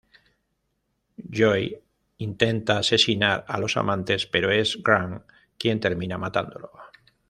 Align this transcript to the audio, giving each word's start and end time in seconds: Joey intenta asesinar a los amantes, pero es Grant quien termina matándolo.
Joey 1.37 1.79
intenta 2.17 2.79
asesinar 2.79 3.45
a 3.47 3.59
los 3.59 3.77
amantes, 3.77 4.25
pero 4.25 4.49
es 4.51 4.81
Grant 4.81 5.21
quien 5.59 5.79
termina 5.79 6.17
matándolo. 6.17 6.71